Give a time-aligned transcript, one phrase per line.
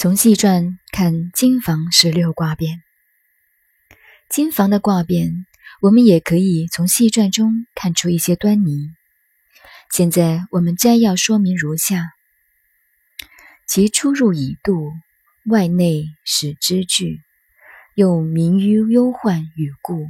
[0.00, 2.82] 从细传看金房十六卦变，
[4.30, 5.44] 金房的卦变，
[5.82, 8.88] 我们也可以从细传中看出一些端倪。
[9.92, 12.12] 现在我们摘要说明如下：
[13.66, 14.90] 其出入已度，
[15.44, 17.20] 外内始之具，
[17.94, 20.06] 又民于忧患与故，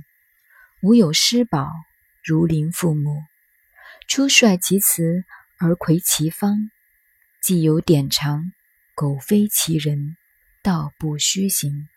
[0.82, 1.68] 无有失保，
[2.22, 3.20] 如临父母。
[4.06, 5.24] 出率其辞
[5.58, 6.70] 而魁其方，
[7.42, 8.52] 既有典长。
[9.00, 10.18] 苟非其人，
[10.62, 11.88] 道不虚行。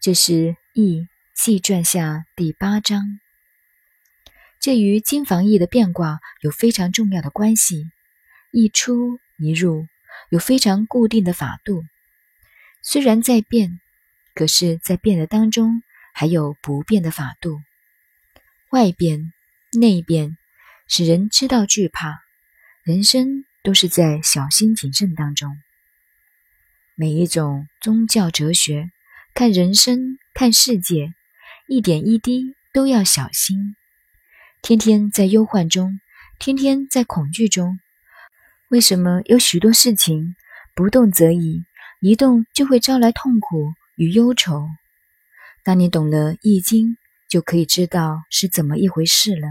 [0.00, 0.32] 这是
[0.72, 3.18] 《易系传》下第八章。
[4.60, 7.90] 这与金房易的变卦有非常重要的关系。
[8.52, 9.88] 一出一入，
[10.28, 11.82] 有非常固定的法度。
[12.82, 13.80] 虽然在变，
[14.32, 15.82] 可是，在变的当中
[16.14, 17.60] 还有不变的法度。
[18.70, 19.32] 外变、
[19.72, 20.38] 内变，
[20.86, 22.20] 使人知道惧怕。
[22.84, 25.60] 人生都是在小心谨慎当中。
[27.00, 28.90] 每一种宗教哲学，
[29.32, 31.14] 看人生、看世界，
[31.66, 33.74] 一点一滴都要小心。
[34.60, 35.98] 天天在忧患中，
[36.38, 37.80] 天天在恐惧中。
[38.68, 40.36] 为什么有许多事情
[40.74, 41.64] 不动则已，
[42.02, 44.68] 一动就会招来痛苦与忧愁？
[45.64, 46.88] 当你懂了《易经》，
[47.30, 49.48] 就可以知道是怎么一回事了。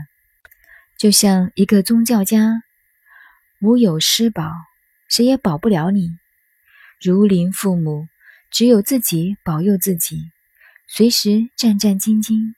[0.99, 2.61] 就像一个宗教家，
[3.59, 4.51] 无有师保，
[5.09, 6.11] 谁也保不了你。
[7.01, 8.07] 如临父母，
[8.51, 10.31] 只有自己保佑自己，
[10.87, 12.53] 随时战战兢兢，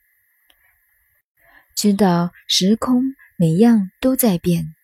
[1.76, 4.74] 知道时空每样都在变，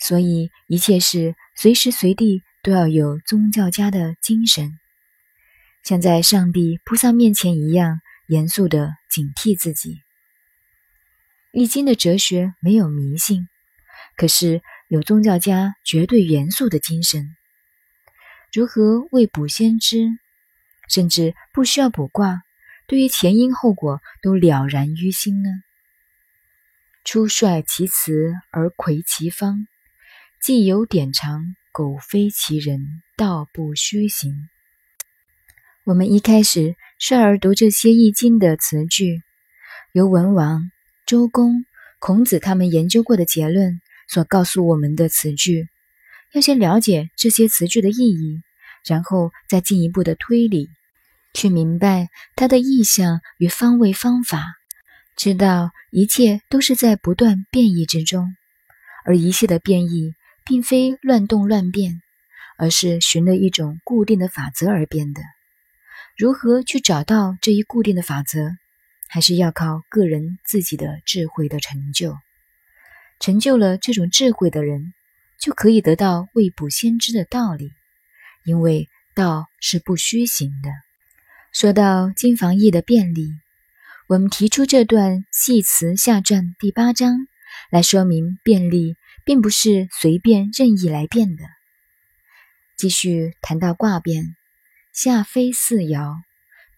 [0.00, 4.78] 所以一切事随时随地都要有宗教家的精神，
[5.84, 10.02] 像在上帝菩萨面前一样严肃的警惕自己。
[11.52, 13.48] 易经的哲学没有迷信，
[14.16, 17.36] 可是有宗教家绝对严肃的精神。
[18.52, 20.08] 如何未卜先知，
[20.88, 22.42] 甚至不需要卜卦，
[22.86, 25.50] 对于前因后果都了然于心呢？
[27.04, 29.66] 初率其辞而魁其方，
[30.40, 34.48] 既有典长，苟非其人，道不虚行。
[35.84, 39.22] 我们一开始率而读这些易经的词句，
[39.92, 40.70] 由文王、
[41.06, 41.64] 周公、
[41.98, 45.68] 孔子他们研究过的结论所告诉我们的词句。
[46.32, 48.42] 要先了解这些词句的意义，
[48.88, 50.68] 然后再进一步的推理，
[51.34, 54.44] 去明白它的意象与方位方法，
[55.14, 58.34] 知道一切都是在不断变异之中，
[59.04, 62.00] 而一切的变异并非乱动乱变，
[62.56, 65.20] 而是循了一种固定的法则而变的。
[66.16, 68.50] 如何去找到这一固定的法则，
[69.06, 72.16] 还是要靠个人自己的智慧的成就。
[73.20, 74.94] 成就了这种智慧的人。
[75.40, 77.70] 就可以得到未卜先知的道理，
[78.48, 80.70] 因为道是不虚行的。
[81.52, 83.28] 说到金房易的便利，
[84.06, 87.26] 我们提出这段戏词下传第八章
[87.70, 91.44] 来说明便利并不是随便任意来变的。
[92.78, 94.34] 继续谈到卦变，
[94.94, 96.14] 下飞四爻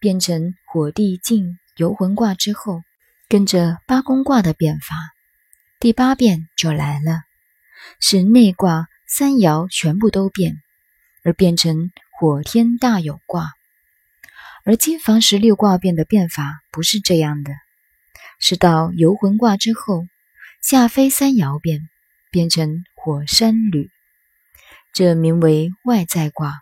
[0.01, 2.81] 变成火地进游魂卦之后，
[3.29, 4.95] 跟着八宫卦的变法，
[5.79, 7.21] 第八变就来了。
[8.01, 10.61] 是内卦三爻全部都变，
[11.23, 13.51] 而变成火天大有卦。
[14.63, 17.51] 而金房十六卦变的变法不是这样的，
[18.39, 20.05] 是到游魂卦之后，
[20.61, 21.89] 下飞三爻变，
[22.29, 23.89] 变成火山旅，
[24.93, 26.61] 这名为外在卦。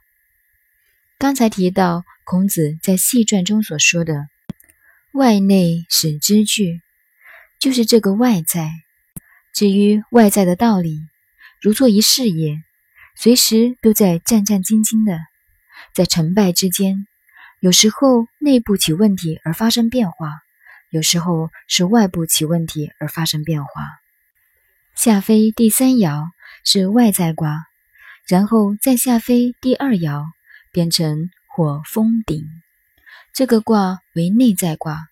[1.17, 4.27] 刚才提到孔子在系传中所说的
[5.11, 6.79] “外内始之具”，
[7.59, 8.71] 就是这个外在。
[9.53, 11.01] 至于外在的道理，
[11.59, 12.63] 如做一事业，
[13.22, 15.19] 随时都在战战兢兢的，
[15.94, 17.06] 在成败之间，
[17.59, 20.40] 有时候内部起问题而发生变化，
[20.90, 23.72] 有时候是外部起问题而发生变化。
[24.96, 26.30] 下飞第三爻
[26.63, 27.66] 是外在卦，
[28.25, 30.24] 然后再下飞第二爻，
[30.72, 32.48] 变成火风鼎，
[33.33, 35.10] 这个卦为内在卦。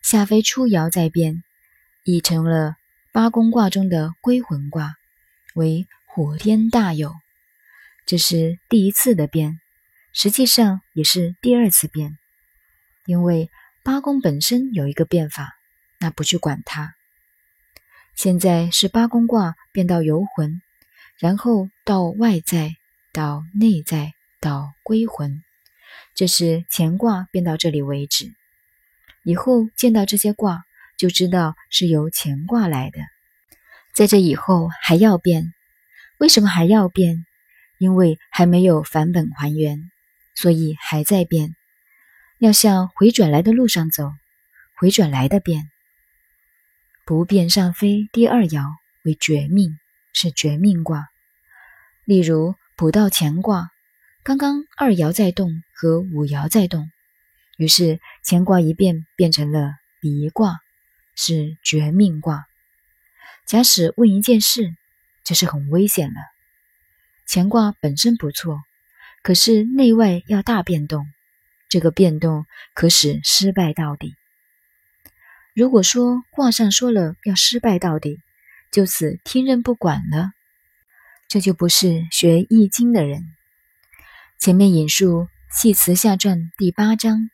[0.00, 1.42] 下飞初爻再变，
[2.04, 2.76] 已成了
[3.10, 4.94] 八宫卦中的归魂卦。
[5.54, 7.12] 为火天大有，
[8.04, 9.60] 这是第一次的变，
[10.12, 12.18] 实际上也是第二次变，
[13.06, 13.50] 因为
[13.82, 15.54] 八宫本身有一个变法，
[15.98, 16.94] 那不去管它。
[18.14, 20.60] 现在是八宫卦变到游魂，
[21.18, 22.76] 然后到外在，
[23.12, 25.42] 到内在，到归魂，
[26.14, 28.32] 这是乾卦变到这里为止。
[29.24, 30.64] 以后见到这些卦，
[30.98, 33.00] 就知道是由乾卦来的。
[33.94, 35.54] 在这以后还要变，
[36.18, 37.24] 为什么还要变？
[37.82, 39.90] 因为还没有返本还原。
[40.36, 41.54] 所以还在变，
[42.38, 44.12] 要向回转来的路上走，
[44.78, 45.68] 回转来的变。
[47.04, 48.64] 不变上飞第二爻
[49.04, 49.78] 为绝命，
[50.14, 51.08] 是绝命卦。
[52.04, 53.70] 例如卜到乾卦，
[54.22, 56.90] 刚刚二爻在动和五爻在动，
[57.58, 60.60] 于是乾卦一变变成了离卦，
[61.14, 62.46] 是绝命卦。
[63.44, 64.74] 假使问一件事，
[65.24, 66.20] 这是很危险了。
[67.26, 68.60] 乾卦本身不错，
[69.22, 71.06] 可是内外要大变动，
[71.68, 74.14] 这个变动可使失败到底。
[75.54, 78.18] 如果说卦上说了要失败到底，
[78.70, 80.32] 就此听任不管了。
[81.28, 83.22] 这就不是学易经的人。
[84.38, 87.30] 前面引述《系辞下传》第八章，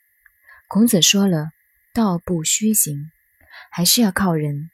[0.69, 1.50] 孔子说了
[1.94, 3.11] ：“道不虚行，
[3.70, 4.70] 还是要靠人，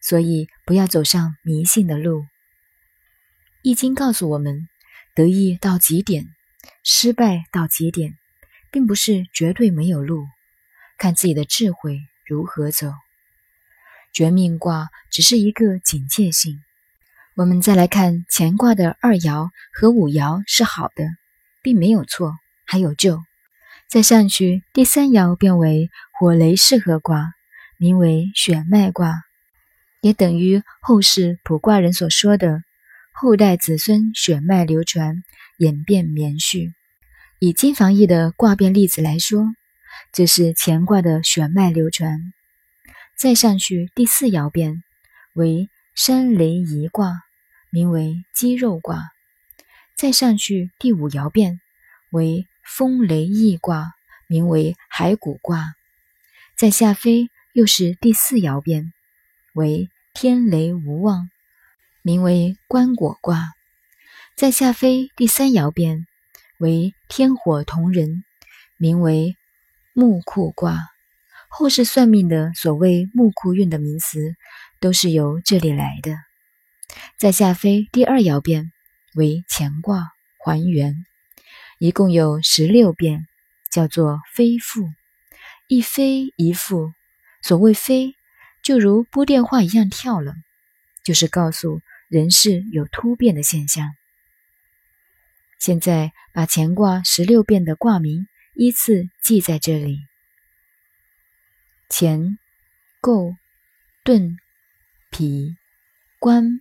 [0.00, 2.24] 所以不要走上迷信的路。”
[3.66, 4.68] 易经告诉我们，
[5.14, 6.26] 得意到极点，
[6.82, 8.12] 失败到极点，
[8.70, 10.26] 并不是绝对没有路，
[10.98, 12.92] 看自己的智慧如何走。
[14.12, 16.60] 绝命卦只是一个警戒性。
[17.36, 21.06] 我们再来看乾卦的二爻和五爻是好的，
[21.62, 22.34] 并没有错，
[22.66, 23.18] 还有救。
[23.88, 27.32] 再上去，第三爻变为火雷适合卦，
[27.78, 29.22] 名为血脉卦，
[30.02, 32.62] 也等于后世卜卦人所说的
[33.16, 35.22] 后代子孙血脉流传、
[35.58, 36.74] 演变绵续。
[37.38, 39.46] 以金房义的卦变例子来说，
[40.12, 42.18] 这是乾卦的血脉流传。
[43.16, 44.82] 再上去，第四爻变
[45.32, 47.20] 为山雷颐卦。
[47.70, 49.02] 名为肌肉卦，
[49.96, 51.60] 再上去第五爻变
[52.12, 53.90] 为风雷翼卦，
[54.28, 55.74] 名为骸骨卦，
[56.56, 58.92] 再下飞又是第四爻变
[59.54, 61.28] 为天雷无妄，
[62.06, 63.54] 名为棺椁卦，
[64.36, 66.06] 在下飞第三爻变
[66.58, 68.24] 为天火同人，
[68.76, 69.38] 名为
[69.94, 70.80] 木库卦。
[71.48, 74.34] 后世算命的所谓木库运的名词，
[74.80, 76.14] 都是由这里来的。
[77.16, 78.70] 在下飞第二爻变
[79.14, 81.06] 为乾卦还原，
[81.78, 83.26] 一共有十六变，
[83.70, 84.86] 叫做飞复。
[85.68, 86.92] 一飞一复，
[87.40, 88.14] 所谓飞，
[88.62, 90.34] 就如拨电话一样跳了，
[91.02, 91.80] 就是告诉
[92.14, 93.90] 人事有突变的现象。
[95.58, 99.98] 现在把乾卦十六变的卦名依次记在这里：
[101.88, 102.38] 乾、
[103.00, 103.34] 构、
[104.04, 104.36] 遁、
[105.10, 105.56] 脾、
[106.20, 106.60] 官。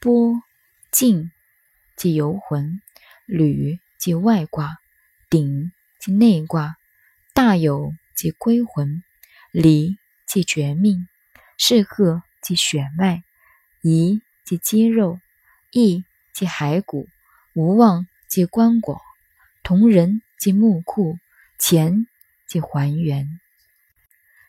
[0.00, 0.40] 波
[0.92, 1.32] 静
[1.96, 2.80] 即游魂，
[3.26, 4.78] 履即外卦，
[5.28, 6.76] 鼎即内卦，
[7.34, 9.02] 大有即归魂，
[9.50, 11.08] 离即绝命，
[11.58, 13.24] 适合即血脉，
[13.82, 15.20] 仪即肌肉，
[15.72, 17.06] 义即骸骨，
[17.52, 18.98] 无妄即棺椁，
[19.62, 21.18] 同人即墓库，
[21.58, 22.06] 钱
[22.46, 23.28] 即还原。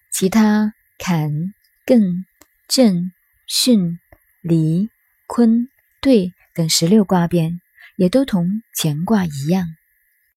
[0.09, 1.53] 其他坎
[1.85, 2.23] 艮
[2.67, 3.11] 震
[3.47, 3.97] 巽
[4.41, 4.89] 离。
[5.31, 5.69] 坤、
[6.01, 7.61] 兑等十六卦变，
[7.97, 9.67] 也都同乾卦一样。